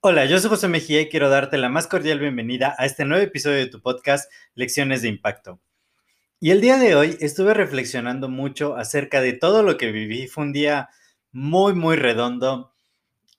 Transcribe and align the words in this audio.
Hola, 0.00 0.26
yo 0.26 0.38
soy 0.38 0.50
José 0.50 0.68
Mejía 0.68 1.00
y 1.00 1.08
quiero 1.08 1.28
darte 1.28 1.58
la 1.58 1.68
más 1.68 1.88
cordial 1.88 2.20
bienvenida 2.20 2.72
a 2.78 2.86
este 2.86 3.04
nuevo 3.04 3.20
episodio 3.24 3.56
de 3.56 3.66
tu 3.66 3.82
podcast 3.82 4.30
Lecciones 4.54 5.02
de 5.02 5.08
Impacto. 5.08 5.60
Y 6.38 6.52
el 6.52 6.60
día 6.60 6.78
de 6.78 6.94
hoy 6.94 7.16
estuve 7.18 7.52
reflexionando 7.52 8.28
mucho 8.28 8.76
acerca 8.76 9.20
de 9.20 9.32
todo 9.32 9.64
lo 9.64 9.76
que 9.76 9.90
viví. 9.90 10.28
Fue 10.28 10.44
un 10.44 10.52
día 10.52 10.88
muy, 11.32 11.74
muy 11.74 11.96
redondo. 11.96 12.72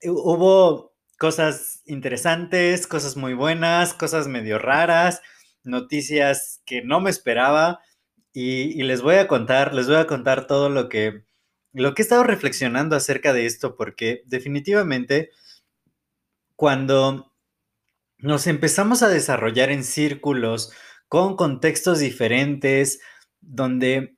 Hubo 0.03 0.93
cosas 1.17 1.81
interesantes, 1.85 2.87
cosas 2.87 3.15
muy 3.15 3.33
buenas, 3.35 3.93
cosas 3.93 4.27
medio 4.27 4.59
raras, 4.59 5.21
noticias 5.63 6.61
que 6.65 6.81
no 6.81 6.99
me 6.99 7.09
esperaba. 7.09 7.79
Y, 8.33 8.83
les 8.83 9.01
voy 9.01 9.15
a 9.15 9.29
contar, 9.29 9.73
les 9.73 9.87
voy 9.87 9.95
a 9.95 10.07
contar 10.07 10.45
todo 10.45 10.69
lo 10.69 10.89
que, 10.89 11.23
lo 11.71 11.93
que 11.93 12.01
he 12.01 12.03
estado 12.03 12.23
reflexionando 12.23 12.97
acerca 12.97 13.31
de 13.31 13.45
esto, 13.45 13.77
porque 13.77 14.23
definitivamente 14.25 15.29
cuando 16.59 17.31
nos 18.17 18.45
empezamos 18.45 19.01
a 19.01 19.07
desarrollar 19.07 19.71
en 19.71 19.85
círculos 19.85 20.73
con 21.07 21.37
contextos 21.37 21.99
diferentes, 21.99 22.99
donde 23.39 24.17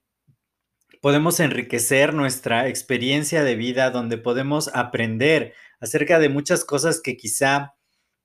podemos 1.02 1.40
enriquecer 1.40 2.16
nuestra 2.16 2.68
experiencia 2.68 3.44
de 3.44 3.56
vida, 3.56 3.92
donde 3.92 4.18
podemos 4.18 4.72
aprender 4.74 5.54
acerca 5.80 6.18
de 6.18 6.30
muchas 6.30 6.66
cosas 6.66 7.00
que 7.00 7.16
quizá 7.16 7.76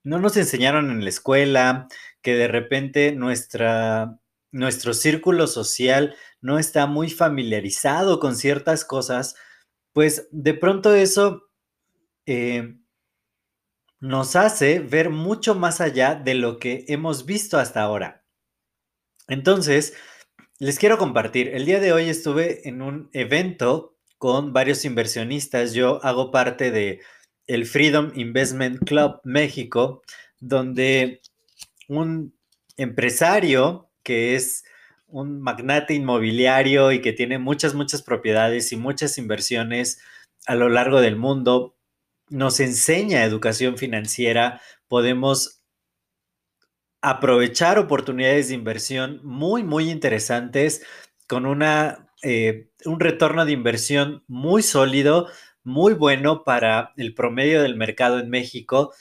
no 0.03 0.19
nos 0.19 0.39
enseñaron 0.39 0.91
en 0.91 1.05
la 1.05 1.11
escuela, 1.11 1.87
que 2.23 2.37
de 2.37 2.49
repente 2.49 3.13
nuestra, 3.13 4.19
nuestro 4.51 4.95
círculo 4.95 5.47
social 5.47 6.17
no 6.41 6.59
está 6.59 6.87
muy 6.87 7.11
familiarizado 7.11 8.19
con 8.19 8.35
ciertas 8.35 8.87
cosas, 8.87 9.35
pues 9.93 10.27
de 10.33 10.55
pronto 10.55 10.95
eso 10.95 11.51
eh, 12.25 12.77
nos 14.01 14.37
hace 14.37 14.81
ver 14.81 15.11
mucho 15.11 15.55
más 15.55 15.81
allá 15.81 16.15
de 16.15 16.35
lo 16.35 16.59
que 16.59 16.85
hemos 16.89 17.27
visto 17.27 17.59
hasta 17.59 17.83
ahora. 17.83 18.25
Entonces, 19.29 19.95
les 20.59 20.79
quiero 20.79 20.99
compartir, 20.99 21.49
el 21.49 21.65
día 21.65 21.81
de 21.81 21.93
hoy 21.93 22.09
estuve 22.09 22.69
en 22.69 22.83
un 22.83 23.11
evento 23.13 23.97
con 24.19 24.53
varios 24.53 24.85
inversionistas, 24.85 25.75
yo 25.75 26.03
hago 26.05 26.31
parte 26.31 26.71
de 26.71 27.01
el 27.47 27.67
Freedom 27.67 28.13
Investment 28.15 28.83
Club 28.85 29.21
México, 29.25 30.03
donde 30.41 31.21
un 31.89 32.35
empresario 32.77 33.91
que 34.03 34.35
es 34.35 34.65
un 35.09 35.41
magnate 35.41 35.95
inmobiliario 35.95 36.93
y 36.93 37.01
que 37.01 37.13
tiene 37.13 37.39
muchas, 37.39 37.75
muchas 37.75 38.03
propiedades 38.03 38.73
y 38.73 38.77
muchas 38.77 39.19
inversiones 39.19 40.01
a 40.47 40.55
lo 40.55 40.69
largo 40.69 41.01
del 41.01 41.17
mundo, 41.17 41.76
nos 42.29 42.61
enseña 42.61 43.25
educación 43.25 43.77
financiera, 43.79 44.61
podemos 44.89 45.63
aprovechar 47.01 47.79
oportunidades 47.79 48.49
de 48.49 48.55
inversión 48.55 49.21
muy, 49.23 49.63
muy 49.63 49.91
interesantes 49.91 50.83
con 51.29 51.47
una, 51.47 52.11
eh, 52.23 52.71
un 52.85 53.01
retorno 53.01 53.45
de 53.45 53.53
inversión 53.53 54.25
muy 54.27 54.63
sólido, 54.63 55.29
muy 55.63 55.95
bueno 55.95 56.45
para 56.45 56.93
el 56.97 57.15
promedio 57.15 57.63
del 57.63 57.77
mercado 57.77 58.19
en 58.19 58.31
México. 58.31 58.93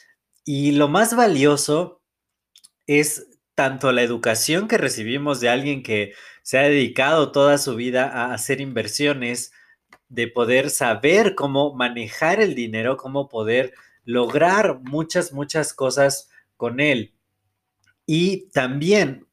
Y 0.44 0.74
lo 0.74 0.88
más 0.88 1.16
valioso 1.16 2.02
es 2.88 3.28
tanto 3.56 3.92
la 3.92 4.04
educación 4.04 4.68
que 4.68 4.78
recibimos 4.78 5.40
de 5.40 5.50
alguien 5.50 5.82
que 5.82 6.14
se 6.44 6.60
ha 6.60 6.64
dedicado 6.64 7.32
toda 7.32 7.58
su 7.58 7.76
vida 7.76 8.08
a 8.08 8.34
hacer 8.34 8.62
inversiones, 8.62 9.52
de 10.10 10.28
poder 10.28 10.70
saber 10.70 11.36
cómo 11.36 11.74
manejar 11.76 12.42
el 12.42 12.56
dinero, 12.56 12.98
cómo 12.98 13.28
poder 13.30 13.74
lograr 14.04 14.80
muchas, 14.82 15.34
muchas 15.34 15.74
cosas 15.74 16.30
con 16.58 16.80
él. 16.80 17.14
Y 18.06 18.50
también 18.52 19.28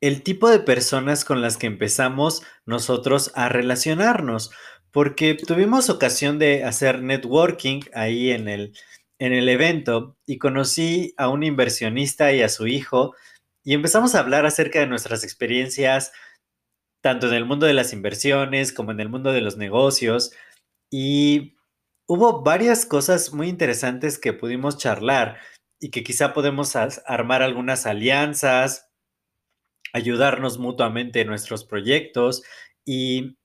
el 0.00 0.22
tipo 0.22 0.50
de 0.50 0.60
personas 0.60 1.24
con 1.24 1.40
las 1.40 1.56
que 1.56 1.66
empezamos 1.66 2.42
nosotros 2.64 3.32
a 3.34 3.48
relacionarnos, 3.48 4.50
porque 4.90 5.34
tuvimos 5.34 5.90
ocasión 5.90 6.38
de 6.38 6.64
hacer 6.64 7.02
networking 7.02 7.82
ahí 7.94 8.30
en 8.30 8.48
el, 8.48 8.72
en 9.18 9.32
el 9.32 9.48
evento 9.48 10.16
y 10.26 10.38
conocí 10.38 11.14
a 11.16 11.28
un 11.28 11.42
inversionista 11.42 12.32
y 12.32 12.42
a 12.42 12.48
su 12.48 12.66
hijo 12.66 13.14
y 13.66 13.74
empezamos 13.74 14.14
a 14.14 14.20
hablar 14.20 14.46
acerca 14.46 14.78
de 14.78 14.86
nuestras 14.86 15.24
experiencias 15.24 16.12
tanto 17.06 17.28
en 17.28 17.34
el 17.34 17.44
mundo 17.44 17.66
de 17.66 17.72
las 17.72 17.92
inversiones 17.92 18.72
como 18.72 18.90
en 18.90 18.98
el 18.98 19.08
mundo 19.08 19.30
de 19.30 19.40
los 19.40 19.56
negocios. 19.56 20.32
Y 20.90 21.54
hubo 22.08 22.42
varias 22.42 22.84
cosas 22.84 23.32
muy 23.32 23.48
interesantes 23.48 24.18
que 24.18 24.32
pudimos 24.32 24.76
charlar 24.76 25.36
y 25.78 25.92
que 25.92 26.02
quizá 26.02 26.34
podemos 26.34 26.74
armar 26.74 27.42
algunas 27.42 27.86
alianzas, 27.86 28.88
ayudarnos 29.92 30.58
mutuamente 30.58 31.20
en 31.20 31.28
nuestros 31.28 31.62
proyectos. 31.64 32.42
Y, 32.84 33.36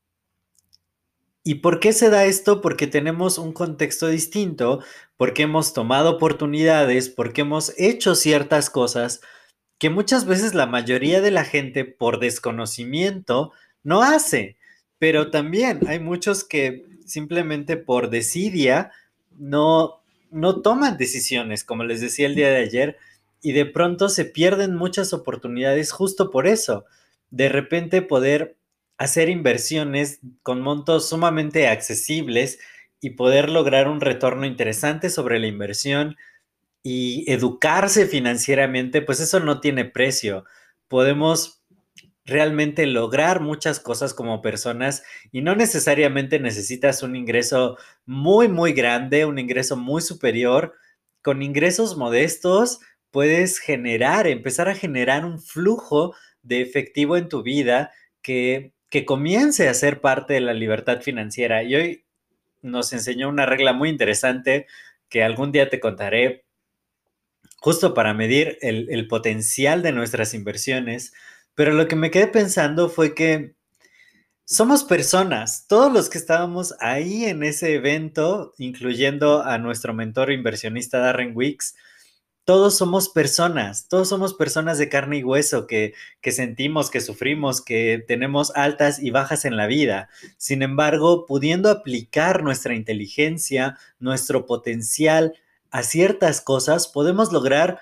¿Y 1.44 1.56
por 1.62 1.80
qué 1.80 1.94
se 1.94 2.10
da 2.10 2.26
esto? 2.26 2.62
Porque 2.62 2.88
tenemos 2.88 3.38
un 3.38 3.54
contexto 3.54 4.08
distinto, 4.08 4.84
porque 5.18 5.44
hemos 5.44 5.74
tomado 5.74 6.10
oportunidades, 6.10 7.10
porque 7.10 7.42
hemos 7.42 7.78
hecho 7.78 8.16
ciertas 8.16 8.72
cosas 8.72 9.22
que 9.82 9.90
muchas 9.90 10.26
veces 10.26 10.54
la 10.54 10.68
mayoría 10.68 11.22
de 11.22 11.32
la 11.32 11.44
gente 11.44 11.86
por 11.86 12.20
desconocimiento 12.20 13.52
no 13.82 14.04
hace, 14.04 14.56
pero 15.00 15.32
también 15.32 15.80
hay 15.88 16.00
muchos 16.00 16.44
que 16.44 16.86
simplemente 17.08 17.78
por 17.78 18.12
desidia 18.12 18.92
no, 19.40 20.04
no 20.30 20.62
toman 20.62 20.98
decisiones, 20.98 21.64
como 21.64 21.84
les 21.84 22.00
decía 22.00 22.28
el 22.28 22.36
día 22.36 22.50
de 22.50 22.58
ayer, 22.58 22.98
y 23.42 23.54
de 23.54 23.66
pronto 23.66 24.08
se 24.10 24.26
pierden 24.26 24.76
muchas 24.76 25.14
oportunidades 25.14 25.92
justo 25.92 26.30
por 26.30 26.46
eso. 26.46 26.86
De 27.32 27.50
repente 27.50 28.04
poder 28.04 28.58
hacer 29.00 29.30
inversiones 29.30 30.20
con 30.44 30.62
montos 30.62 31.10
sumamente 31.10 31.68
accesibles 31.68 32.60
y 33.00 33.10
poder 33.16 33.50
lograr 33.50 33.88
un 33.88 34.00
retorno 34.00 34.46
interesante 34.46 35.10
sobre 35.10 35.40
la 35.40 35.48
inversión 35.48 36.18
y 36.84 37.32
educarse 37.32 38.08
financieramente, 38.08 39.02
pues 39.02 39.20
eso 39.20 39.40
no 39.40 39.60
tiene 39.60 39.86
precio. 39.86 40.46
Podemos 40.88 41.62
realmente 42.26 42.86
lograr 42.86 43.42
muchas 43.42 43.80
cosas 43.80 44.14
como 44.14 44.42
personas 44.42 45.04
y 45.32 45.42
no 45.42 45.56
necesariamente 45.56 46.40
necesitas 46.40 47.04
un 47.04 47.16
ingreso 47.16 47.78
muy, 48.06 48.48
muy 48.48 48.74
grande, 48.74 49.26
un 49.26 49.40
ingreso 49.40 49.76
muy 49.78 50.02
superior. 50.02 50.76
Con 51.22 51.42
ingresos 51.42 51.98
modestos 51.98 52.80
puedes 53.12 53.60
generar, 53.60 54.28
empezar 54.28 54.70
a 54.70 54.76
generar 54.76 55.26
un 55.26 55.40
flujo 55.40 56.16
de 56.42 56.62
efectivo 56.62 57.18
en 57.18 57.30
tu 57.30 57.44
vida 57.44 57.92
que, 58.22 58.74
que 58.90 59.06
comience 59.06 59.68
a 59.68 59.74
ser 59.74 60.02
parte 60.02 60.34
de 60.34 60.42
la 60.42 60.54
libertad 60.54 61.02
financiera. 61.02 61.64
Y 61.64 61.76
hoy 61.76 62.06
nos 62.62 62.94
enseñó 62.94 63.30
una 63.30 63.46
regla 63.46 63.74
muy 63.74 63.90
interesante 63.90 64.68
que 65.10 65.24
algún 65.24 65.52
día 65.52 65.70
te 65.70 65.80
contaré 65.80 66.46
justo 67.62 67.94
para 67.94 68.16
medir 68.16 68.58
el, 68.62 69.08
potencial 69.08 69.84
de 69.84 69.92
nuestras 69.92 70.34
inversiones, 70.34 71.14
pero 71.54 71.74
lo 71.74 71.88
que 71.88 71.96
me 71.96 72.10
quedé 72.10 72.26
pensando 72.26 72.90
fue 72.90 73.14
que 73.14 73.54
somos 74.46 74.84
personas, 74.84 75.68
todos 75.68 75.94
los 75.94 76.10
que 76.10 76.18
estábamos 76.18 76.74
ahí 76.80 77.26
en 77.26 77.44
ese 77.44 77.76
evento, 77.76 78.56
incluyendo 78.58 79.44
a 79.44 79.60
nuestro 79.60 79.94
mentor 79.94 80.32
inversionista 80.32 80.98
Darren 80.98 81.34
Wicks, 81.38 81.76
todos 82.46 82.76
somos 82.76 83.10
personas, 83.10 83.88
todos 83.88 84.10
somos 84.10 84.34
personas 84.34 84.80
de 84.80 84.90
carne 84.90 85.20
y 85.20 85.24
hueso 85.24 85.68
que, 85.68 85.94
que, 86.20 86.32
sentimos, 86.32 86.90
que 86.90 87.00
sufrimos, 87.00 87.62
que 87.62 88.04
tenemos 88.08 88.52
altas 88.56 88.98
y 89.04 89.12
bajas 89.12 89.46
en 89.46 89.56
la 89.56 89.68
vida. 89.68 90.10
Sin 90.38 90.64
embargo, 90.64 91.28
pudiendo 91.28 91.70
aplicar 91.70 92.42
nuestra 92.42 92.74
inteligencia, 92.74 93.78
nuestro 94.00 94.48
potencial 94.48 95.36
a 95.72 95.84
ciertas 95.84 96.42
cosas, 96.42 96.88
podemos 96.88 97.32
lograr 97.32 97.80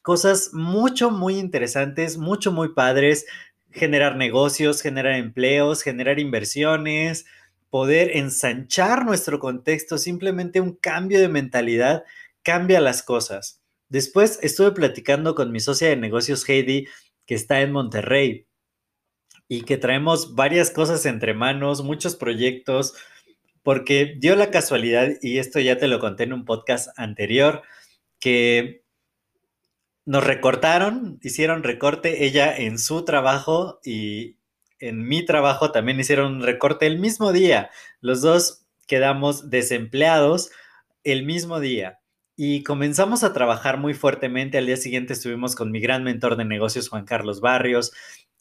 cosas 0.00 0.50
mucho, 0.52 1.10
muy 1.10 1.38
interesantes, 1.38 2.16
mucho, 2.18 2.52
muy 2.52 2.74
padres, 2.74 3.26
generar 3.70 4.16
negocios, 4.16 4.80
generar 4.80 5.14
empleos, 5.14 5.82
generar 5.82 6.18
inversiones, 6.18 7.26
poder 7.70 8.16
ensanchar 8.16 9.04
nuestro 9.04 9.38
contexto, 9.38 9.98
simplemente 9.98 10.60
un 10.60 10.74
cambio 10.74 11.20
de 11.20 11.28
mentalidad 11.28 12.04
cambia 12.42 12.80
las 12.80 13.02
cosas. 13.02 13.60
Después 13.88 14.38
estuve 14.42 14.72
platicando 14.72 15.34
con 15.34 15.52
mi 15.52 15.60
socia 15.60 15.88
de 15.88 15.96
negocios 15.96 16.48
Heidi, 16.48 16.86
que 17.26 17.34
está 17.34 17.60
en 17.60 17.72
Monterrey, 17.72 18.46
y 19.48 19.62
que 19.62 19.76
traemos 19.76 20.34
varias 20.34 20.70
cosas 20.70 21.04
entre 21.06 21.34
manos, 21.34 21.82
muchos 21.82 22.16
proyectos, 22.16 22.94
porque 23.62 24.16
dio 24.18 24.36
la 24.36 24.50
casualidad, 24.50 25.10
y 25.22 25.38
esto 25.38 25.60
ya 25.60 25.78
te 25.78 25.88
lo 25.88 25.98
conté 25.98 26.24
en 26.24 26.32
un 26.32 26.44
podcast 26.44 26.88
anterior, 26.98 27.62
que 28.18 28.82
nos 30.04 30.24
recortaron, 30.24 31.18
hicieron 31.22 31.62
recorte 31.62 32.24
ella 32.24 32.56
en 32.56 32.78
su 32.78 33.04
trabajo 33.04 33.80
y 33.84 34.36
en 34.80 35.06
mi 35.06 35.24
trabajo 35.24 35.70
también 35.70 36.00
hicieron 36.00 36.42
recorte 36.42 36.86
el 36.86 36.98
mismo 36.98 37.32
día. 37.32 37.70
Los 38.00 38.20
dos 38.20 38.66
quedamos 38.88 39.48
desempleados 39.48 40.50
el 41.04 41.24
mismo 41.24 41.60
día 41.60 42.00
y 42.36 42.64
comenzamos 42.64 43.22
a 43.22 43.32
trabajar 43.32 43.78
muy 43.78 43.94
fuertemente. 43.94 44.58
Al 44.58 44.66
día 44.66 44.76
siguiente 44.76 45.12
estuvimos 45.12 45.54
con 45.54 45.70
mi 45.70 45.80
gran 45.80 46.02
mentor 46.02 46.36
de 46.36 46.44
negocios, 46.44 46.88
Juan 46.88 47.04
Carlos 47.04 47.40
Barrios, 47.40 47.92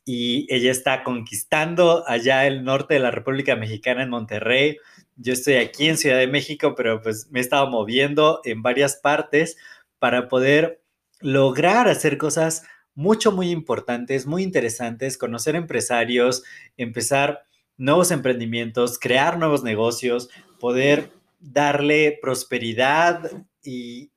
y 0.03 0.47
ella 0.53 0.71
está 0.71 1.03
conquistando 1.03 2.03
allá 2.07 2.47
el 2.47 2.63
norte 2.63 2.95
de 2.95 3.01
la 3.01 3.11
República 3.11 3.55
Mexicana 3.55 4.01
en 4.01 4.09
Monterrey. 4.09 4.77
Yo 5.15 5.33
estoy 5.33 5.55
aquí 5.55 5.87
en 5.87 5.97
Ciudad 5.97 6.17
de 6.17 6.27
México, 6.27 6.73
pero 6.75 7.01
pues 7.01 7.29
me 7.31 7.39
he 7.39 7.41
estado 7.41 7.69
moviendo 7.69 8.41
en 8.43 8.61
varias 8.61 8.95
partes 8.95 9.57
para 9.99 10.27
poder 10.27 10.81
lograr 11.19 11.87
hacer 11.87 12.17
cosas 12.17 12.63
mucho, 12.95 13.31
muy 13.31 13.51
importantes, 13.51 14.25
muy 14.25 14.43
interesantes, 14.43 15.17
conocer 15.17 15.55
empresarios, 15.55 16.43
empezar 16.77 17.43
nuevos 17.77 18.11
emprendimientos, 18.11 18.99
crear 18.99 19.37
nuevos 19.37 19.63
negocios, 19.63 20.29
poder 20.59 21.11
darle 21.39 22.19
prosperidad 22.21 23.31
y 23.63 24.11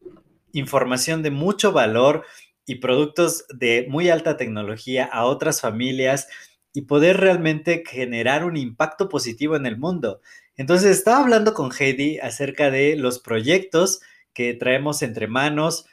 información 0.52 1.22
de 1.22 1.30
mucho 1.30 1.72
valor 1.72 2.24
y 2.66 2.76
productos 2.76 3.46
de 3.48 3.86
muy 3.88 4.08
alta 4.08 4.36
tecnología 4.36 5.04
a 5.04 5.24
otras 5.26 5.60
familias 5.60 6.28
y 6.72 6.82
poder 6.82 7.18
realmente 7.18 7.84
generar 7.86 8.44
un 8.44 8.56
impacto 8.56 9.08
positivo 9.08 9.56
en 9.56 9.66
el 9.66 9.78
mundo. 9.78 10.20
Entonces 10.56 10.96
estaba 10.96 11.18
hablando 11.18 11.54
con 11.54 11.70
Heidi 11.72 12.18
acerca 12.18 12.70
de 12.70 12.96
los 12.96 13.18
proyectos 13.18 14.00
que 14.32 14.54
traemos 14.54 15.02
entre 15.02 15.26
manos, 15.26 15.86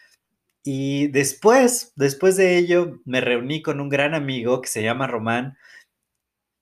y 0.63 1.07
después, 1.07 1.91
después 1.95 2.37
de 2.37 2.57
ello, 2.57 2.99
me 3.05 3.21
reuní 3.21 3.61
con 3.61 3.81
un 3.81 3.89
gran 3.89 4.13
amigo 4.13 4.61
que 4.61 4.69
se 4.69 4.83
llama 4.83 5.07
Román 5.07 5.57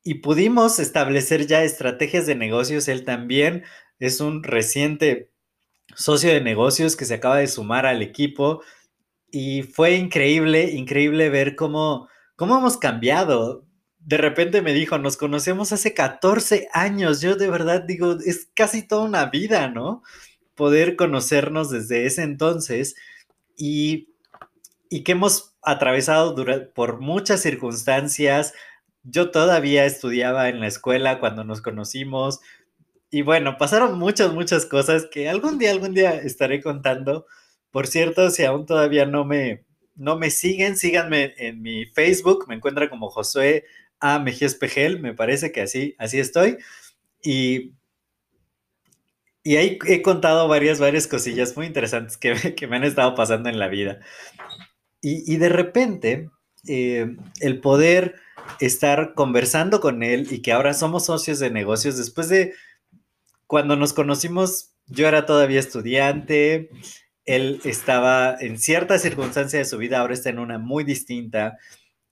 y 0.04 0.16
pudimos 0.16 0.80
establecer 0.80 1.48
ya 1.48 1.64
estrategias 1.64 2.26
de 2.26 2.36
negocios. 2.36 2.88
Él 2.88 3.04
también 3.06 3.64
es 4.00 4.22
un 4.22 4.44
reciente 4.44 5.32
socio 5.96 6.32
de 6.32 6.42
negocios 6.42 6.96
que 6.96 7.06
se 7.06 7.16
acaba 7.16 7.38
de 7.38 7.48
sumar 7.48 7.86
al 7.86 8.02
equipo 8.02 8.62
y 9.32 9.64
fue 9.64 9.96
increíble, 9.96 10.72
increíble 10.72 11.30
ver 11.30 11.56
cómo, 11.56 12.08
cómo 12.36 12.58
hemos 12.58 12.78
cambiado. 12.78 13.66
De 14.00 14.18
repente 14.18 14.62
me 14.62 14.74
dijo, 14.74 14.98
nos 14.98 15.18
conocemos 15.18 15.72
hace 15.72 15.94
14 15.94 16.70
años. 16.74 17.22
Yo 17.22 17.36
de 17.36 17.50
verdad 17.50 17.84
digo, 17.84 18.18
es 18.26 18.50
casi 18.54 18.88
toda 18.88 19.04
una 19.04 19.26
vida, 19.26 19.70
¿no? 19.70 20.04
Poder 20.56 20.96
conocernos 20.96 21.70
desde 21.70 22.06
ese 22.06 22.24
entonces 22.24 22.96
y, 23.58 24.10
que 24.90 25.12
hemos 25.12 25.56
atravesado 25.62 26.36
por 26.74 27.00
muchas 27.00 27.42
circunstancias. 27.42 28.54
Yo 29.04 29.32
todavía 29.32 29.86
estudiaba 29.86 30.50
en 30.50 30.60
la 30.60 30.68
escuela 30.68 31.20
cuando 31.20 31.44
nos 31.44 31.62
conocimos 31.62 32.40
y 33.12 33.24
bueno, 33.24 33.58
pasaron 33.58 33.98
muchas, 33.98 34.34
muchas 34.34 34.66
cosas 34.66 35.08
que 35.12 35.30
algún 35.30 35.58
día, 35.58 35.72
algún 35.72 35.94
día 35.94 36.16
estaré 36.16 36.62
contando. 36.62 37.26
Por 37.72 37.88
cierto, 37.88 38.30
si 38.30 38.46
aún 38.46 38.66
todavía 38.66 39.06
no 39.06 39.26
me, 39.26 39.66
no 39.96 40.18
me 40.18 40.30
siguen, 40.30 40.78
síganme 40.78 41.34
en 41.38 41.62
mi 41.62 41.86
Facebook, 41.88 42.46
me 42.48 42.56
encuentran 42.56 42.90
como 42.90 43.10
Josué 43.10 43.66
A. 44.00 44.20
Mejías 44.20 44.56
Pejel, 44.56 45.00
me 45.00 45.14
parece 45.14 45.52
que 45.52 45.62
así, 45.62 45.96
así 45.98 46.20
estoy. 46.20 46.58
Y 47.24 47.74
y 49.44 49.56
ahí 49.58 49.80
he 49.88 50.02
contado 50.02 50.48
varias, 50.48 50.80
varias 50.80 51.08
cosillas 51.08 51.56
muy 51.56 51.66
interesantes 51.66 52.18
que, 52.18 52.36
me 52.68 52.76
han 52.76 52.84
estado 52.84 53.16
pasando 53.16 53.50
en 53.50 53.60
la 53.60 53.68
vida. 53.68 54.00
Y, 55.02 55.38
de 55.38 55.48
repente, 55.48 56.30
eh, 56.68 57.16
el 57.40 57.62
poder 57.62 58.16
estar 58.60 59.14
conversando 59.16 59.80
con 59.80 60.04
él 60.04 60.28
y 60.30 60.42
que 60.42 60.52
ahora 60.52 60.74
somos 60.74 61.06
socios 61.06 61.40
de 61.40 61.50
negocios, 61.50 61.98
después 61.98 62.28
de 62.28 62.54
cuando 63.48 63.78
nos 63.78 63.94
conocimos, 63.94 64.74
yo 64.88 65.08
era 65.08 65.26
todavía 65.26 65.62
estudiante, 65.62 66.70
él 67.26 67.62
estaba 67.64 68.36
en 68.40 68.60
cierta 68.60 69.00
circunstancia 69.00 69.58
de 69.58 69.66
su 69.66 69.78
vida, 69.78 70.00
ahora 70.00 70.14
está 70.14 70.30
en 70.30 70.40
una 70.40 70.60
muy 70.60 70.84
distinta, 70.84 71.58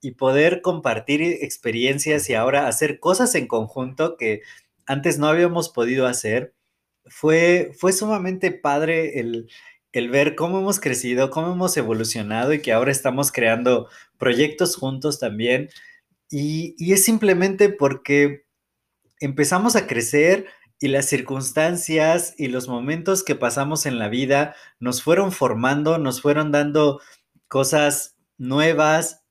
y 0.02 0.12
poder 0.12 0.62
compartir 0.62 1.22
experiencias 1.22 2.30
y 2.30 2.36
ahora 2.36 2.68
hacer 2.68 3.00
cosas 3.00 3.36
en 3.36 3.48
conjunto 3.48 4.18
que 4.18 4.42
antes 4.86 5.20
no 5.20 5.28
habíamos 5.28 5.70
podido 5.70 6.08
hacer 6.08 6.54
fue, 7.10 7.72
fue 7.78 7.94
sumamente 7.94 8.52
padre 8.52 9.20
el, 9.20 9.48
ver 10.12 10.36
cómo 10.36 10.60
hemos 10.60 10.80
crecido, 10.80 11.32
cómo 11.32 11.54
hemos 11.54 11.76
evolucionado 11.76 12.54
y 12.54 12.62
que 12.62 12.72
ahora 12.72 12.92
estamos 12.92 13.32
creando 13.32 13.90
proyectos 14.20 14.76
juntos 14.76 15.20
también. 15.20 15.70
Y, 16.30 16.76
y, 16.78 16.94
es 16.94 17.04
simplemente 17.04 17.70
porque 17.70 18.46
empezamos 19.20 19.76
a 19.76 19.88
crecer 19.88 20.46
y 20.80 20.90
las 20.90 21.08
circunstancias 21.08 22.36
y 22.38 22.48
los 22.50 22.68
momentos 22.68 23.24
que 23.24 23.34
pasamos 23.34 23.88
en 23.88 23.98
la 23.98 24.10
vida 24.10 24.56
nos 24.80 25.02
fueron 25.02 25.32
formando, 25.32 25.98
nos 25.98 26.22
fueron 26.22 26.52
dando 26.52 27.02
cosas 27.48 28.18
nuevas 28.38 29.27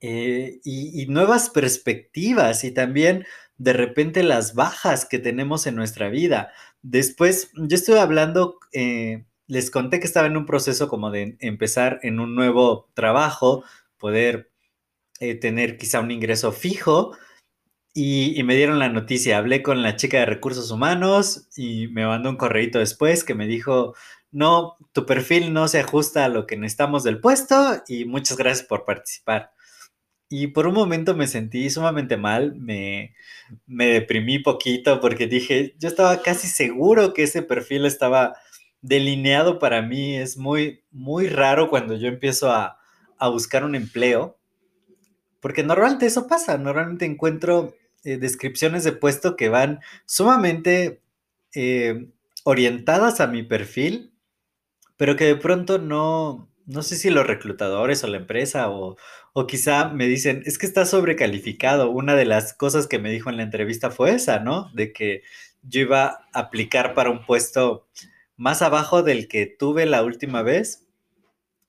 eh, 0.00 0.60
y, 0.64 1.06
nuevas 1.08 1.50
perspectivas 1.50 2.64
y 2.64 2.72
también 2.72 3.26
de 3.58 3.74
repente 3.74 4.22
las 4.22 4.54
bajas 4.54 5.04
que 5.04 5.18
tenemos 5.18 5.66
en 5.66 5.76
nuestra 5.76 6.08
vida. 6.08 6.52
Después, 6.82 7.50
yo 7.54 7.76
estuve 7.76 8.00
hablando, 8.00 8.58
eh, 8.72 9.26
les 9.46 9.70
conté 9.70 10.00
que 10.00 10.06
estaba 10.06 10.26
en 10.26 10.38
un 10.38 10.46
proceso 10.46 10.88
como 10.88 11.10
de 11.10 11.36
empezar 11.40 12.00
en 12.02 12.20
un 12.20 12.34
nuevo 12.34 12.88
trabajo, 12.94 13.64
poder 13.98 14.50
eh, 15.20 15.34
tener 15.34 15.76
quizá 15.76 16.00
un 16.00 16.10
ingreso 16.10 16.52
fijo. 16.52 17.16
Y, 17.94 18.42
me 18.44 18.54
dieron 18.56 18.78
la 18.78 18.88
noticia, 18.88 19.38
hablé 19.38 19.62
con 19.62 19.82
la 19.82 19.96
chica 19.96 20.20
de 20.20 20.26
recursos 20.26 20.70
humanos 20.70 21.48
y 21.56 21.88
me 21.88 22.06
mandó 22.06 22.30
un 22.30 22.36
correito 22.36 22.78
después 22.78 23.24
que 23.24 23.34
me 23.34 23.46
dijo, 23.46 23.94
no, 24.32 24.76
tu 24.92 25.06
perfil 25.06 25.52
no 25.52 25.68
se 25.68 25.80
ajusta 25.80 26.24
a 26.24 26.28
lo 26.28 26.46
que 26.46 26.56
necesitamos 26.56 27.02
del 27.04 27.20
puesto 27.20 27.82
y 27.88 28.04
muchas 28.06 28.36
gracias 28.38 28.66
por 28.66 28.84
participar. 28.84 29.52
Y 30.32 30.46
por 30.46 30.68
un 30.68 30.74
momento 30.74 31.16
me 31.16 31.26
sentí 31.26 31.68
sumamente 31.70 32.16
mal, 32.16 32.54
me, 32.54 33.14
me 33.66 33.86
deprimí 33.86 34.38
poquito 34.38 35.00
porque 35.00 35.26
dije, 35.26 35.74
yo 35.80 35.88
estaba 35.88 36.22
casi 36.22 36.46
seguro 36.46 37.12
que 37.12 37.24
ese 37.24 37.42
perfil 37.42 37.84
estaba 37.84 38.36
delineado 38.80 39.58
para 39.58 39.82
mí. 39.82 40.16
Es 40.16 40.36
muy, 40.36 40.84
muy 40.92 41.28
raro 41.28 41.68
cuando 41.68 41.96
yo 41.96 42.06
empiezo 42.06 42.50
a, 42.50 42.76
buscar 43.32 43.64
un 43.64 43.74
empleo, 43.74 44.38
porque 45.40 45.62
normalmente 45.62 46.06
eso 46.06 46.26
pasa, 46.26 46.56
normalmente 46.56 47.04
encuentro 47.04 47.74
eh, 48.02 48.16
descripciones 48.16 48.82
de 48.82 48.92
puesto 48.92 49.36
que 49.36 49.50
van 49.50 49.80
sumamente 50.06 51.02
eh, 51.54 52.08
orientadas 52.44 53.20
a 53.20 53.26
mi 53.26 53.42
perfil, 53.42 54.14
pero 54.96 55.16
que 55.16 55.24
de 55.26 55.36
pronto 55.36 55.76
no, 55.78 56.50
no 56.70 56.82
sé 56.82 56.96
si 56.96 57.10
los 57.10 57.26
reclutadores 57.26 58.04
o 58.04 58.06
la 58.06 58.16
empresa 58.16 58.70
o, 58.70 58.96
o 59.32 59.46
quizá 59.46 59.88
me 59.88 60.06
dicen, 60.06 60.42
es 60.46 60.58
que 60.58 60.66
está 60.66 60.84
sobrecalificado. 60.86 61.90
Una 61.90 62.16
de 62.16 62.24
las 62.24 62.52
cosas 62.54 62.86
que 62.86 62.98
me 62.98 63.10
dijo 63.10 63.30
en 63.30 63.36
la 63.36 63.42
entrevista 63.44 63.90
fue 63.90 64.12
esa, 64.12 64.40
¿no? 64.40 64.70
De 64.74 64.92
que 64.92 65.22
yo 65.62 65.82
iba 65.82 66.06
a 66.06 66.40
aplicar 66.40 66.94
para 66.94 67.10
un 67.10 67.24
puesto 67.24 67.86
más 68.36 68.62
abajo 68.62 69.02
del 69.02 69.28
que 69.28 69.46
tuve 69.46 69.86
la 69.86 70.02
última 70.02 70.42
vez. 70.42 70.86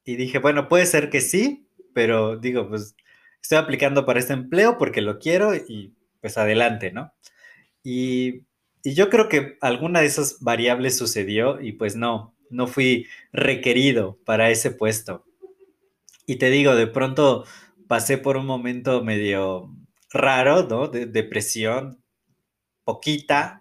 Y 0.06 0.16
dije, 0.16 0.40
bueno, 0.40 0.70
puede 0.70 0.86
ser 0.86 1.10
que 1.10 1.22
sí, 1.22 1.68
pero 1.94 2.38
digo, 2.38 2.70
pues 2.70 2.96
estoy 3.42 3.58
aplicando 3.58 4.06
para 4.06 4.20
este 4.20 4.34
empleo 4.34 4.78
porque 4.78 5.02
lo 5.02 5.20
quiero 5.20 5.56
y 5.56 5.94
pues 6.22 6.38
adelante, 6.38 6.92
¿no? 6.92 7.14
Y, 7.84 8.44
y 8.84 8.94
yo 8.94 9.10
creo 9.10 9.30
que 9.30 9.58
alguna 9.62 10.02
de 10.02 10.08
esas 10.08 10.38
variables 10.42 10.98
sucedió 10.98 11.62
y 11.62 11.74
pues 11.74 11.96
no, 11.96 12.36
no 12.50 12.68
fui 12.68 13.08
requerido 13.32 14.18
para 14.26 14.50
ese 14.50 14.72
puesto. 14.72 15.26
Y 16.32 16.38
te 16.38 16.50
digo, 16.50 16.76
de 16.76 16.88
pronto 16.88 17.44
pasé 17.90 18.18
por 18.18 18.38
un 18.38 18.46
momento 18.46 19.04
medio 19.04 19.70
raro, 20.14 20.66
¿no? 20.66 20.88
De 20.88 21.06
depresión, 21.06 22.02
poquita, 22.86 23.60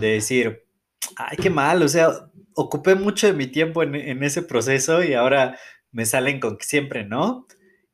de 0.00 0.14
decir, 0.14 0.66
ay, 1.14 1.36
qué 1.36 1.48
mal, 1.48 1.80
o 1.80 1.88
sea, 1.88 2.28
ocupé 2.56 2.96
mucho 2.96 3.28
de 3.28 3.34
mi 3.34 3.46
tiempo 3.46 3.84
en, 3.84 4.20
ese 4.24 4.42
proceso 4.42 5.04
y 5.04 5.14
ahora 5.14 5.60
me 5.92 6.06
salen 6.06 6.40
con 6.40 6.58
que 6.58 6.64
siempre 6.64 7.04
no. 7.04 7.46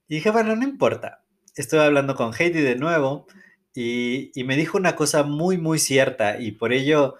Y 0.09 0.14
dije, 0.14 0.31
bueno, 0.31 0.57
no 0.57 0.64
importa. 0.64 1.23
Estoy 1.54 1.81
hablando 1.81 2.14
con 2.14 2.33
Heidi 2.33 2.62
de 2.62 2.76
nuevo 2.76 3.26
y, 3.75 4.31
y 4.35 4.45
me 4.45 4.57
dijo 4.57 4.78
una 4.78 4.97
cosa 4.97 5.23
muy, 5.23 5.59
muy 5.59 5.78
cierta 5.78 6.40
y 6.40 6.52
por 6.52 6.73
ello 6.73 7.16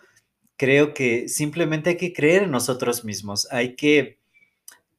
creo 0.56 0.94
que 0.94 1.28
simplemente 1.28 1.90
hay 1.90 1.96
que 1.99 2.14
creer 2.14 2.44
en 2.44 2.50
nosotros 2.50 3.04
mismos, 3.04 3.46
hay 3.50 3.76
que 3.76 4.24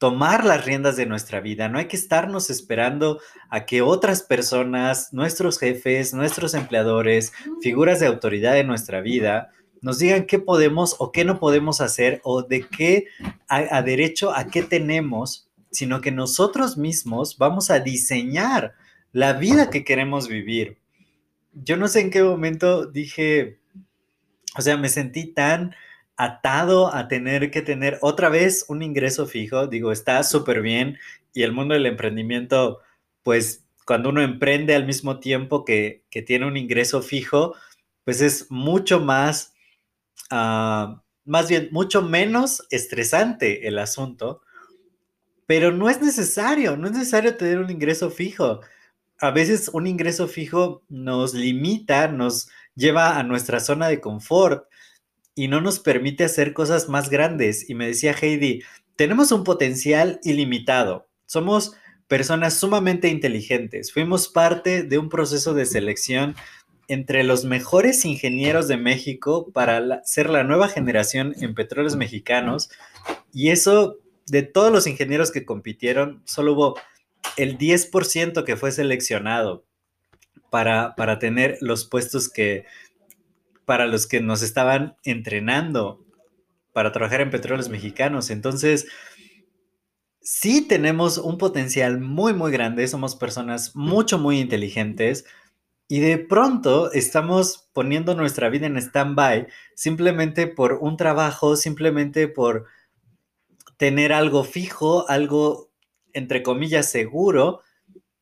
tomar 0.06 0.46
las 0.46 0.64
riendas 0.64 0.98
de 0.98 1.08
nuestra 1.08 1.40
vida, 1.40 1.68
no 1.68 1.80
hay 1.80 1.88
que 1.88 1.98
estarnos 1.98 2.52
esperando 2.52 3.20
a 3.50 3.66
que 3.66 3.82
otras 3.82 4.22
personas, 4.22 5.12
nuestros 5.14 5.58
jefes, 5.58 6.14
nuestros 6.14 6.54
empleadores, 6.54 7.34
figuras 7.60 8.00
de 8.00 8.06
autoridad 8.06 8.56
en 8.60 8.68
nuestra 8.68 9.02
vida, 9.02 9.50
nos 9.82 9.98
digan 9.98 10.28
qué 10.28 10.38
podemos 10.38 10.96
o 11.00 11.12
qué 11.12 11.26
no 11.26 11.40
podemos 11.40 11.82
hacer 11.82 12.22
o 12.24 12.44
de 12.44 12.68
qué 12.68 13.08
a, 13.50 13.78
a 13.78 13.82
derecho 13.82 14.32
a 14.32 14.46
qué 14.46 14.62
tenemos, 14.62 15.50
sino 15.72 16.02
que 16.02 16.12
nosotros 16.12 16.78
mismos 16.78 17.40
vamos 17.40 17.72
a 17.72 17.80
diseñar 17.80 18.76
la 19.12 19.34
vida 19.34 19.72
que 19.72 19.84
queremos 19.84 20.28
vivir. 20.28 20.78
Yo 21.52 21.78
no 21.78 21.88
sé 21.88 22.02
en 22.02 22.12
qué 22.12 22.22
momento 22.22 22.86
dije, 22.86 23.58
o 24.56 24.62
sea, 24.62 24.78
me 24.78 24.90
sentí 24.90 25.34
tan 25.34 25.74
atado 26.18 26.94
a 26.94 27.08
tener 27.08 27.52
que 27.52 27.62
tener 27.62 27.98
otra 28.02 28.30
vez 28.30 28.66
un 28.68 28.82
ingreso 28.82 29.26
fijo. 29.26 29.68
Digo, 29.68 29.92
está 29.92 30.24
súper 30.24 30.62
bien 30.62 30.98
y 31.34 31.44
el 31.44 31.52
mundo 31.52 31.74
del 31.74 31.86
emprendimiento, 31.86 32.80
pues 33.24 33.66
cuando 33.86 34.10
uno 34.10 34.22
emprende 34.22 34.74
al 34.76 34.86
mismo 34.86 35.20
tiempo 35.20 35.66
que, 35.66 36.04
que 36.10 36.22
tiene 36.22 36.48
un 36.48 36.58
ingreso 36.58 37.02
fijo, 37.02 37.56
pues 38.04 38.22
es 38.22 38.50
mucho 38.50 39.00
más, 39.00 39.54
uh, 40.32 40.98
más 41.26 41.50
bien, 41.50 41.70
mucho 41.72 42.02
menos 42.02 42.66
estresante 42.72 43.68
el 43.68 43.78
asunto. 43.78 44.42
Pero 45.46 45.72
no 45.72 45.90
es 45.90 46.02
necesario, 46.02 46.78
no 46.78 46.88
es 46.88 46.94
necesario 46.94 47.38
tener 47.38 47.60
un 47.60 47.70
ingreso 47.70 48.10
fijo. 48.10 48.62
A 49.20 49.32
veces 49.32 49.70
un 49.74 49.88
ingreso 49.88 50.28
fijo 50.28 50.84
nos 50.90 51.34
limita, 51.34 52.08
nos 52.08 52.50
lleva 52.76 53.20
a 53.20 53.24
nuestra 53.24 53.60
zona 53.60 53.88
de 53.88 54.02
confort 54.02 54.68
y 55.36 55.50
no 55.50 55.62
nos 55.62 55.80
permite 55.80 56.24
hacer 56.24 56.54
cosas 56.54 56.90
más 56.90 57.10
grandes. 57.10 57.70
Y 57.70 57.76
me 57.76 57.88
decía 57.88 58.16
Heidi, 58.20 58.64
tenemos 58.96 59.32
un 59.32 59.44
potencial 59.44 60.20
ilimitado. 60.24 61.08
Somos 61.26 61.74
personas 62.08 62.58
sumamente 62.58 63.10
inteligentes. 63.10 63.92
Fuimos 63.92 64.30
parte 64.30 64.84
de 64.84 64.98
un 64.98 65.10
proceso 65.10 65.54
de 65.54 65.66
selección 65.66 66.36
entre 66.88 67.24
los 67.24 67.46
mejores 67.46 68.06
ingenieros 68.06 68.68
de 68.68 68.78
México 68.78 69.52
para 69.52 70.04
ser 70.06 70.30
la 70.30 70.44
nueva 70.44 70.70
generación 70.70 71.36
en 71.42 71.56
petróleos 71.56 71.96
mexicanos. 71.96 72.70
Y 73.34 73.50
eso, 73.50 73.98
de 74.28 74.44
todos 74.44 74.72
los 74.72 74.88
ingenieros 74.88 75.32
que 75.32 75.46
compitieron, 75.46 76.22
solo 76.26 76.54
hubo 76.54 76.80
el 77.38 77.58
10% 77.58 78.44
que 78.46 78.56
fue 78.56 78.72
seleccionado 78.72 79.66
para, 80.50 80.96
para 80.96 81.20
tener 81.20 81.58
los 81.60 81.86
puestos 81.86 82.30
que, 82.30 82.66
para 83.66 83.88
los 83.88 84.08
que 84.08 84.22
nos 84.22 84.42
estaban 84.42 84.96
entrenando 85.04 86.06
para 86.74 86.92
trabajar 86.92 87.22
en 87.22 87.32
petróleos 87.32 87.70
mexicanos. 87.70 88.30
Entonces, 88.30 88.88
sí 90.22 90.68
tenemos 90.68 91.18
un 91.18 91.38
potencial 91.38 92.00
muy, 92.00 92.34
muy 92.34 92.52
grande, 92.52 92.88
somos 92.88 93.16
personas 93.16 93.76
mucho, 93.76 94.18
muy 94.20 94.40
inteligentes 94.40 95.26
y 95.88 96.00
de 96.00 96.18
pronto 96.18 96.92
estamos 96.92 97.70
poniendo 97.74 98.16
nuestra 98.16 98.50
vida 98.50 98.66
en 98.66 98.78
stand-by 98.78 99.48
simplemente 99.76 100.48
por 100.48 100.74
un 100.82 100.98
trabajo, 100.98 101.56
simplemente 101.56 102.28
por 102.28 102.66
tener 103.78 104.12
algo 104.12 104.44
fijo, 104.44 105.08
algo 105.10 105.72
entre 106.14 106.42
comillas 106.42 106.90
seguro, 106.90 107.62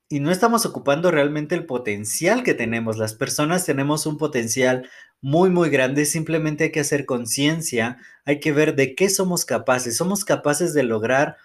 y 0.10 0.20
no 0.20 0.32
estamos 0.32 0.66
ocupando 0.66 1.10
realmente 1.10 1.56
el 1.56 1.66
potencial 1.66 2.44
que 2.44 2.54
tenemos. 2.54 2.98
Las 2.98 3.14
personas 3.14 3.66
tenemos 3.66 4.06
un 4.06 4.18
potencial 4.18 4.90
muy, 5.24 5.50
muy 5.50 5.72
grande. 5.72 6.06
Simplemente 6.06 6.66
hay 6.66 6.72
que 6.72 6.82
hacer 6.82 7.08
conciencia, 7.08 7.98
hay 8.26 8.40
que 8.40 8.52
ver 8.52 8.76
de 8.76 8.94
qué 8.94 9.10
somos 9.10 9.46
capaces. 9.46 9.98
Somos 9.98 10.24
capaces 10.24 10.76
de 10.76 10.84
lograr 10.84 11.38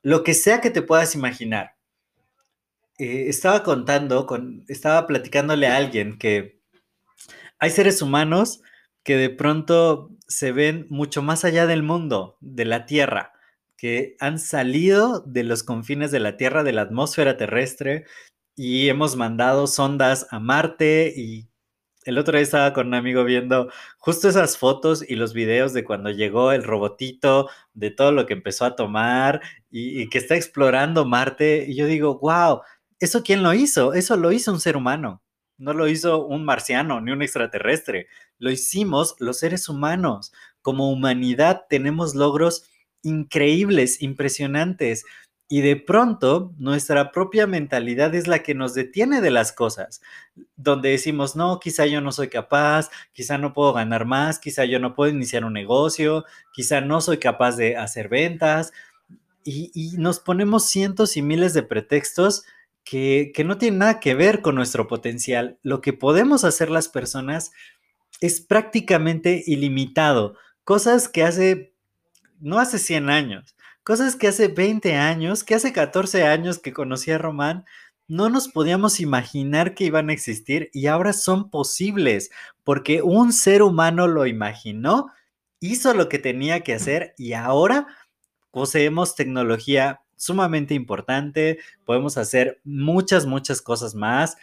lo 0.00 0.24
que 0.24 0.32
sea 0.32 0.62
que 0.62 0.70
te 0.70 0.80
puedas 0.80 1.14
imaginar. 1.14 1.76
Eh, 2.98 3.26
estaba 3.28 3.62
contando, 3.62 4.26
con, 4.26 4.64
estaba 4.68 5.06
platicándole 5.06 5.66
a 5.66 5.76
alguien 5.76 6.18
que 6.18 6.60
hay 7.58 7.70
seres 7.70 8.00
humanos 8.00 8.62
que 9.02 9.16
de 9.16 9.28
pronto 9.28 10.10
se 10.26 10.52
ven 10.52 10.86
mucho 10.88 11.20
más 11.22 11.44
allá 11.44 11.66
del 11.66 11.82
mundo, 11.82 12.38
de 12.40 12.64
la 12.64 12.86
Tierra 12.86 13.34
que 13.76 14.16
han 14.18 14.38
salido 14.38 15.20
de 15.26 15.44
los 15.44 15.62
confines 15.62 16.10
de 16.10 16.20
la 16.20 16.38
Tierra, 16.38 16.62
de 16.62 16.72
la 16.72 16.80
atmósfera 16.80 17.36
terrestre, 17.36 18.06
y 18.56 18.88
hemos 18.88 19.16
mandado 19.16 19.66
sondas 19.66 20.26
a 20.30 20.38
Marte 20.38 21.12
y 21.14 21.48
el 22.04 22.18
otro 22.18 22.36
día 22.36 22.42
estaba 22.42 22.72
con 22.72 22.88
un 22.88 22.94
amigo 22.94 23.24
viendo 23.24 23.70
justo 23.98 24.28
esas 24.28 24.58
fotos 24.58 25.04
y 25.08 25.16
los 25.16 25.32
videos 25.32 25.72
de 25.72 25.84
cuando 25.84 26.10
llegó 26.10 26.52
el 26.52 26.62
robotito, 26.62 27.48
de 27.72 27.90
todo 27.90 28.12
lo 28.12 28.26
que 28.26 28.34
empezó 28.34 28.64
a 28.66 28.76
tomar 28.76 29.40
y, 29.70 30.08
que 30.10 30.18
está 30.18 30.36
explorando 30.36 31.04
Marte. 31.06 31.64
Y 31.66 31.76
yo 31.76 31.86
digo, 31.86 32.18
wow, 32.18 32.60
¿eso 33.00 33.22
quién 33.22 33.42
lo 33.42 33.54
hizo? 33.54 33.94
Eso 33.94 34.16
lo 34.16 34.32
hizo 34.32 34.52
un 34.52 34.60
ser 34.60 34.76
humano. 34.76 35.22
No 35.56 35.72
lo 35.72 35.88
hizo 35.88 36.26
un 36.26 36.44
marciano 36.44 37.00
ni 37.00 37.12
un 37.12 37.22
extraterrestre. 37.22 38.08
Lo 38.38 38.50
hicimos 38.50 39.14
los 39.18 39.38
seres 39.38 39.68
humanos. 39.68 40.32
Como 40.62 40.90
humanidad 40.90 41.62
tenemos 41.68 42.14
logros 42.14 42.64
increíbles, 43.02 44.02
impresionantes. 44.02 45.04
Y 45.48 45.60
de 45.60 45.76
pronto 45.76 46.54
nuestra 46.58 47.12
propia 47.12 47.46
mentalidad 47.46 48.14
es 48.14 48.26
la 48.26 48.42
que 48.42 48.54
nos 48.54 48.72
detiene 48.72 49.20
de 49.20 49.30
las 49.30 49.52
cosas, 49.52 50.00
donde 50.56 50.90
decimos, 50.90 51.36
no, 51.36 51.60
quizá 51.60 51.84
yo 51.86 52.00
no 52.00 52.12
soy 52.12 52.28
capaz, 52.28 52.88
quizá 53.12 53.36
no 53.36 53.52
puedo 53.52 53.74
ganar 53.74 54.06
más, 54.06 54.38
quizá 54.38 54.64
yo 54.64 54.78
no 54.78 54.94
puedo 54.94 55.12
iniciar 55.12 55.44
un 55.44 55.52
negocio, 55.52 56.24
quizá 56.54 56.80
no 56.80 57.00
soy 57.02 57.18
capaz 57.18 57.56
de 57.56 57.76
hacer 57.76 58.08
ventas. 58.08 58.72
Y, 59.44 59.92
nos 59.98 60.20
ponemos 60.20 60.66
cientos 60.66 61.18
y 61.18 61.22
miles 61.22 61.52
de 61.52 61.62
pretextos 61.62 62.44
que, 62.82 63.30
que 63.34 63.44
no 63.44 63.58
tienen 63.58 63.80
nada 63.80 64.00
que 64.00 64.14
ver 64.14 64.40
con 64.40 64.54
nuestro 64.54 64.88
potencial. 64.88 65.58
Lo 65.62 65.82
que 65.82 65.92
podemos 65.92 66.44
hacer 66.44 66.70
las 66.70 66.88
personas 66.88 67.52
es 68.22 68.40
prácticamente 68.40 69.42
ilimitado. 69.46 70.36
Cosas 70.64 71.10
que 71.10 71.24
hace 71.24 71.74
no 72.40 72.58
hace 72.58 72.78
100 72.78 73.10
años, 73.10 73.56
cosas 73.84 74.16
que 74.16 74.28
hace 74.28 74.48
20 74.48 74.96
años, 74.96 75.44
que 75.44 75.54
hace 75.54 75.72
14 75.72 76.24
años 76.24 76.58
que 76.58 76.72
conocí 76.72 77.10
a 77.10 77.18
Román, 77.18 77.64
no 78.08 78.28
nos 78.28 78.48
podíamos 78.48 79.00
imaginar 79.00 79.74
que 79.74 79.84
iban 79.84 80.10
a 80.10 80.12
existir 80.12 80.70
y 80.72 80.86
ahora 80.86 81.12
son 81.12 81.50
posibles 81.50 82.30
porque 82.64 83.02
un 83.02 83.32
ser 83.32 83.62
humano 83.62 84.08
lo 84.08 84.26
imaginó, 84.26 85.10
hizo 85.60 85.94
lo 85.94 86.08
que 86.08 86.18
tenía 86.18 86.60
que 86.60 86.74
hacer 86.74 87.14
y 87.16 87.34
ahora 87.34 87.86
poseemos 88.50 89.14
tecnología 89.14 90.00
sumamente 90.16 90.74
importante, 90.74 91.58
podemos 91.84 92.18
hacer 92.18 92.60
muchas, 92.64 93.26
muchas 93.26 93.62
cosas 93.62 93.94
más 93.94 94.36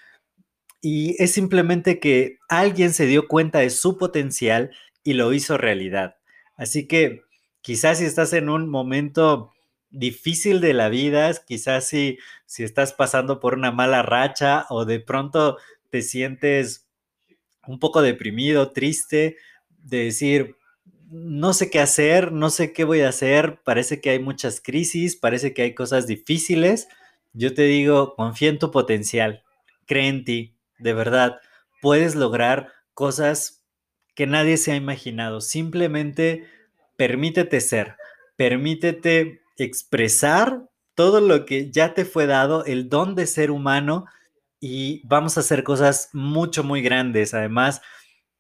y 0.81 1.15
es 1.21 1.31
simplemente 1.33 2.00
que 2.00 2.38
alguien 2.50 2.93
se 2.93 3.05
dio 3.05 3.27
cuenta 3.27 3.60
de 3.60 3.69
su 3.69 3.98
potencial 3.98 4.71
y 5.03 5.13
lo 5.13 5.33
hizo 5.33 5.57
realidad. 5.57 6.17
Así 6.57 6.88
que 6.88 7.24
quizás 7.62 8.00
si 8.00 8.06
estás 8.06 8.34
en 8.34 8.50
un 8.50 8.70
momento 8.70 9.53
difícil 9.89 10.62
de 10.62 10.74
la 10.74 10.89
vida, 10.89 11.32
quizás 11.46 11.88
si, 11.88 12.18
si 12.46 12.63
estás 12.63 12.94
pasando 12.94 13.39
por 13.39 13.53
una 13.53 13.72
mala 13.72 14.01
racha 14.01 14.65
o 14.70 14.86
de 14.86 15.00
pronto 15.00 15.58
te 15.89 16.01
sientes 16.01 16.88
un 17.68 17.80
poco 17.80 18.01
deprimido, 18.01 18.72
triste, 18.72 19.38
de 19.84 20.06
decir, 20.06 20.56
no 21.10 21.53
sé 21.53 21.70
qué 21.70 21.80
hacer, 21.80 22.32
no 22.32 22.50
sé 22.50 22.72
qué 22.74 22.86
voy 22.86 23.01
a 23.01 23.10
hacer, 23.10 23.60
parece 23.63 24.00
que 24.00 24.12
hay 24.12 24.20
muchas 24.20 24.62
crisis, 24.62 25.15
parece 25.15 25.53
que 25.53 25.63
hay 25.63 25.75
cosas 25.75 26.08
difíciles, 26.08 26.88
yo 27.34 27.53
te 27.53 27.63
digo, 27.63 28.15
confía 28.15 28.50
en 28.50 28.60
tu 28.60 28.72
potencial, 28.72 29.44
cree 29.86 30.08
en 30.08 30.24
ti, 30.24 30.56
de 30.80 30.94
verdad, 30.94 31.39
puedes 31.82 32.15
lograr 32.15 32.72
cosas 32.94 33.65
que 34.15 34.25
nadie 34.25 34.58
se 34.58 34.72
ha 34.72 34.75
imaginado, 34.75 35.41
simplemente 35.41 36.46
permítete 37.01 37.62
ser, 37.62 37.96
permítete 38.36 39.41
expresar 39.58 40.70
todo 40.93 41.20
lo 41.20 41.48
que 41.48 41.72
ya 41.72 41.96
te 41.96 42.05
fue 42.05 42.27
dado, 42.27 42.63
el 42.65 42.89
don 42.89 43.15
de 43.15 43.25
ser 43.25 43.50
humano 43.50 44.05
y 44.60 45.01
vamos 45.08 45.36
a 45.36 45.39
hacer 45.39 45.63
cosas 45.63 46.12
mucho, 46.13 46.63
muy 46.63 46.84
grandes. 46.84 47.34
Además, 47.34 47.81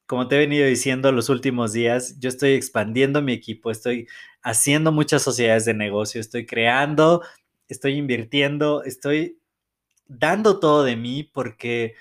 como 0.05 0.27
te 0.27 0.35
he 0.35 0.37
venido 0.37 0.67
diciendo 0.67 1.11
los 1.11 1.29
últimos 1.29 1.73
días, 1.73 2.19
yo 2.19 2.29
estoy 2.29 2.51
expandiendo 2.51 3.23
mi 3.23 3.33
equipo, 3.33 3.71
estoy 3.71 4.07
haciendo 4.43 4.91
muchas 4.91 5.23
sociedades 5.23 5.65
de 5.65 5.73
negocio, 5.73 6.21
estoy 6.21 6.45
creando, 6.45 7.23
estoy 7.67 7.93
invirtiendo, 7.93 8.83
estoy 8.83 9.39
dando 10.05 10.59
todo 10.59 10.83
de 10.83 10.97
mí 10.97 11.23
porque 11.23 11.95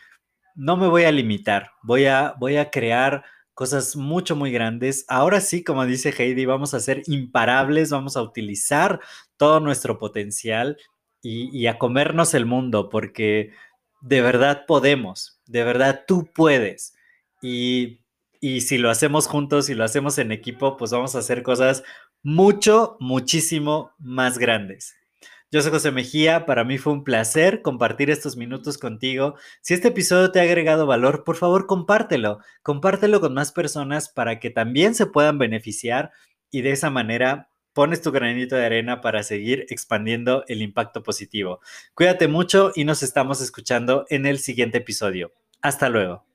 no 0.55 0.77
me 0.77 0.89
voy 0.89 1.05
a 1.05 1.11
limitar, 1.11 1.71
voy 1.83 2.05
a, 2.05 2.35
voy 2.39 2.59
a 2.59 2.71
crear 2.71 3.25
cosas 3.61 3.95
mucho, 3.95 4.37
muy 4.37 4.53
grandes. 4.53 5.05
Ahora 5.07 5.43
sí, 5.43 5.63
como 5.63 5.85
dice 5.85 6.15
Heidi, 6.17 6.47
vamos 6.47 6.73
a 6.73 6.81
ser 6.81 7.03
imparables, 7.09 7.91
vamos 7.91 8.17
a 8.17 8.23
utilizar 8.23 9.01
todo 9.37 9.61
nuestro 9.61 9.99
potencial 9.99 10.79
y, 11.21 11.67
a 11.67 11.77
comernos 11.77 12.33
el 12.33 12.47
mundo, 12.47 12.89
porque 12.89 13.53
de 14.01 14.23
verdad 14.23 14.65
podemos. 14.67 15.43
De 15.45 15.63
verdad, 15.63 16.05
tú 16.09 16.27
puedes. 16.35 16.95
Y, 17.43 18.01
y 18.41 18.63
si 18.63 18.79
lo 18.79 18.89
hacemos 18.89 19.27
juntos, 19.27 19.67
si 19.67 19.75
lo 19.75 19.85
hacemos 19.85 20.17
en 20.17 20.33
equipo, 20.33 20.79
pues 20.79 20.91
vamos 20.93 21.15
a 21.15 21.19
hacer 21.19 21.43
cosas 21.43 21.83
mucho, 22.23 22.97
muchísimo 22.99 23.93
más 23.99 24.39
grandes. 24.39 24.95
Yo 25.53 25.61
soy 25.63 25.73
José 25.73 25.91
Mejía, 25.91 26.47
para 26.47 26.63
mí 26.63 26.79
fue 26.79 26.93
un 26.93 27.03
placer 27.03 27.61
compartir 27.61 28.09
estos 28.09 28.37
minutos 28.37 28.79
contigo. 28.79 29.35
Si 29.63 29.75
este 29.75 29.89
episodio 29.89 30.31
te 30.31 30.39
ha 30.39 30.45
agregado 30.45 30.87
valor, 30.87 31.25
por 31.25 31.35
favor 31.35 31.67
compártelo, 31.67 32.39
compártelo 32.63 33.21
con 33.21 33.35
más 33.35 33.51
personas 33.51 34.09
para 34.09 34.39
que 34.39 34.51
también 34.51 34.95
se 34.95 35.07
puedan 35.07 35.39
beneficiar 35.39 36.13
y 36.53 36.63
de 36.63 36.71
esa 36.71 36.91
manera 36.91 37.51
pones 37.73 38.01
tu 38.01 38.13
granito 38.13 38.55
de 38.55 38.65
arena 38.65 39.01
para 39.01 39.25
seguir 39.25 39.67
expandiendo 39.71 40.45
el 40.47 40.63
impacto 40.63 41.03
positivo. 41.03 41.59
Cuídate 41.95 42.29
mucho 42.29 42.71
y 42.77 42.85
nos 42.85 43.03
estamos 43.03 43.41
escuchando 43.41 44.07
en 44.09 44.27
el 44.27 44.39
siguiente 44.39 44.79
episodio. 44.79 45.33
Hasta 45.63 45.89
luego. 45.89 46.30